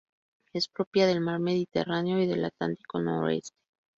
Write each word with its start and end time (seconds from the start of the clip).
Es 0.51 0.67
propia 0.67 1.05
del 1.05 1.21
mar 1.21 1.39
Mediterráneo 1.39 2.17
y 2.17 2.25
del 2.25 2.43
Atlántico 2.45 2.99
noroeste. 2.99 3.59